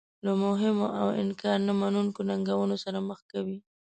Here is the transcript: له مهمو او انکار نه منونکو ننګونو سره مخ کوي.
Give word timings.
له 0.25 0.31
مهمو 0.43 0.87
او 1.01 1.07
انکار 1.21 1.57
نه 1.67 1.73
منونکو 1.81 2.19
ننګونو 2.29 2.75
سره 2.83 2.97
مخ 3.09 3.19
کوي. 3.31 3.57